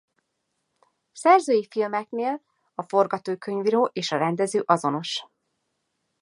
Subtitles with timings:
[1.11, 2.41] Szerzői filmeknél
[2.75, 5.25] a forgatókönyvíró és a rendező azonos.